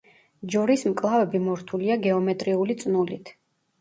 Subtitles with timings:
[0.53, 3.33] ჯვრის მკლავები მორთულია გეომეტრიული წნულით.